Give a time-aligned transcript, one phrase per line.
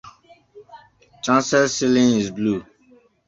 [1.21, 2.65] Chancel ceiling is blue.